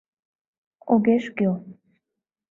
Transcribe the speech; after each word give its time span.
Огеш 0.93 1.25
кӱл. 1.35 1.55